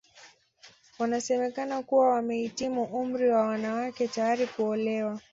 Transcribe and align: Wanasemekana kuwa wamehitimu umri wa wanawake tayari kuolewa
Wanasemekana 0.99 1.81
kuwa 1.83 2.09
wamehitimu 2.09 2.83
umri 2.83 3.29
wa 3.29 3.41
wanawake 3.41 4.07
tayari 4.07 4.47
kuolewa 4.47 5.19